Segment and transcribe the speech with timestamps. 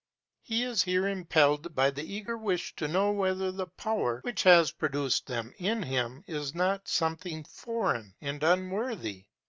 [0.41, 4.71] He is here impelled by the eager wish to know whether the power which has
[4.71, 9.25] produced them in him be not something foreign and unworthy.